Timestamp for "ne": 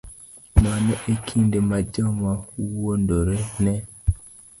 3.63-3.73